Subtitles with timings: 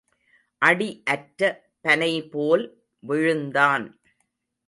[0.61, 1.41] அடி அற்ற
[1.81, 2.65] பனைபோல்
[3.03, 3.85] விழுந்தான்.